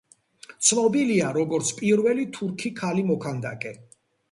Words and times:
ცნობილია, 0.69 1.27
როგორც 1.35 1.69
პირველი 1.81 2.27
თურქი 2.39 2.73
ქალი 2.83 3.07
მოქანდაკე. 3.13 3.79